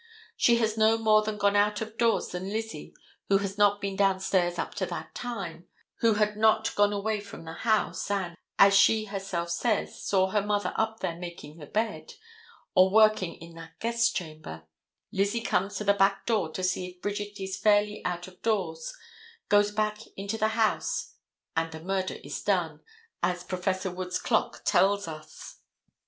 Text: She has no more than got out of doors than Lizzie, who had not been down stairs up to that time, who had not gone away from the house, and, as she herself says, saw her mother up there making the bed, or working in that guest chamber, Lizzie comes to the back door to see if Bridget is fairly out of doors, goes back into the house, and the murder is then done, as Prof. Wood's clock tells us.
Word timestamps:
She 0.35 0.55
has 0.57 0.79
no 0.79 0.97
more 0.97 1.21
than 1.21 1.37
got 1.37 1.55
out 1.55 1.79
of 1.79 1.95
doors 1.95 2.29
than 2.29 2.49
Lizzie, 2.49 2.95
who 3.29 3.37
had 3.37 3.55
not 3.59 3.79
been 3.79 3.95
down 3.95 4.19
stairs 4.19 4.57
up 4.57 4.73
to 4.73 4.87
that 4.87 5.13
time, 5.13 5.67
who 5.97 6.15
had 6.15 6.35
not 6.35 6.73
gone 6.73 6.91
away 6.91 7.19
from 7.19 7.45
the 7.45 7.53
house, 7.53 8.09
and, 8.09 8.35
as 8.57 8.75
she 8.75 9.05
herself 9.05 9.51
says, 9.51 10.03
saw 10.03 10.31
her 10.31 10.41
mother 10.41 10.73
up 10.75 11.01
there 11.01 11.15
making 11.17 11.57
the 11.59 11.67
bed, 11.67 12.15
or 12.73 12.89
working 12.89 13.35
in 13.35 13.53
that 13.57 13.79
guest 13.79 14.15
chamber, 14.15 14.63
Lizzie 15.11 15.39
comes 15.43 15.75
to 15.77 15.83
the 15.83 15.93
back 15.93 16.25
door 16.25 16.51
to 16.51 16.63
see 16.63 16.87
if 16.87 17.01
Bridget 17.03 17.39
is 17.39 17.57
fairly 17.57 18.03
out 18.03 18.27
of 18.27 18.41
doors, 18.41 18.95
goes 19.49 19.69
back 19.69 19.99
into 20.17 20.35
the 20.35 20.47
house, 20.57 21.13
and 21.55 21.71
the 21.71 21.79
murder 21.79 22.15
is 22.23 22.41
then 22.41 22.55
done, 22.69 22.79
as 23.21 23.43
Prof. 23.43 23.85
Wood's 23.85 24.17
clock 24.17 24.63
tells 24.65 25.07
us. 25.07 25.59